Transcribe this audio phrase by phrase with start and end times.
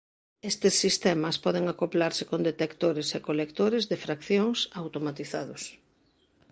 [0.51, 5.63] Estes sistemas poden acoplarse con detectores e colectores de fraccións automatizados.